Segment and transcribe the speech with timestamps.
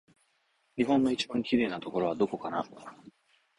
[0.77, 2.65] 日本の一番きれいなところはどこかな